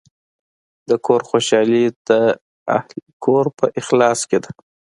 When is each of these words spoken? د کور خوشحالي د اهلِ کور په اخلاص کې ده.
د 0.89 0.91
کور 1.05 1.21
خوشحالي 1.29 1.85
د 2.09 2.09
اهلِ 2.77 2.97
کور 3.25 3.45
په 3.57 3.65
اخلاص 3.79 4.19
کې 4.29 4.37
ده. 4.43 4.51